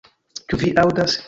Ĉu 0.53 0.61
vi 0.63 0.73
aŭdas? 0.85 1.19